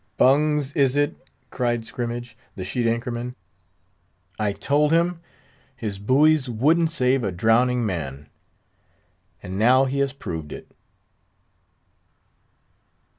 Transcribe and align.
"Bungs, 0.17 0.73
is 0.73 0.95
it?" 0.95 1.15
cried 1.51 1.85
Scrimmage, 1.85 2.35
the 2.55 2.63
sheet 2.63 2.87
anchor 2.87 3.11
man; 3.11 3.35
"I 4.39 4.51
told 4.51 4.91
him 4.91 5.19
his 5.75 5.99
buoys 5.99 6.49
wouldn't 6.49 6.89
save 6.89 7.23
a 7.23 7.31
drowning 7.31 7.85
man; 7.85 8.27
and 9.43 9.59
now 9.59 9.85
he 9.85 9.99
has 9.99 10.11
proved 10.11 10.51
it!" 10.53 10.67